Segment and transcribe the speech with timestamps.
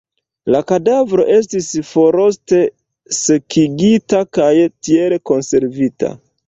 [0.53, 6.15] La kadavro estis frost-sekigita kaj tiel konservita.